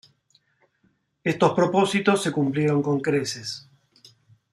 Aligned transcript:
Estos 1.23 1.53
propósitos 1.53 2.23
se 2.23 2.31
cumplieron 2.31 2.81
con 2.81 3.01
creces. 3.01 3.69